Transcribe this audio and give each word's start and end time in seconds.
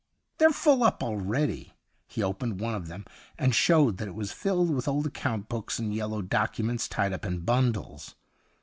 'They're 0.39 0.49
full 0.49 0.83
up 0.83 1.03
already.' 1.03 1.73
He 2.07 2.23
opened 2.23 2.59
one 2.59 2.73
of 2.73 2.87
them 2.87 3.05
and 3.37 3.53
showed 3.53 3.97
that 3.97 4.07
it 4.07 4.15
was 4.15 4.31
filled 4.31 4.71
with 4.71 4.87
old 4.87 5.05
account 5.05 5.47
books 5.47 5.77
and 5.77 5.93
yellow 5.93 6.23
docu 6.23 6.65
ments 6.65 6.87
tied 6.87 7.13
up 7.13 7.23
in 7.23 7.41
bundles. 7.41 8.15